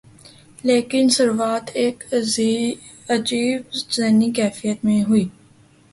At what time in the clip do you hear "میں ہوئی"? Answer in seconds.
4.85-5.25